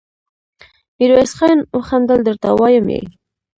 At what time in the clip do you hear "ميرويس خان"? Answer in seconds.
0.97-1.57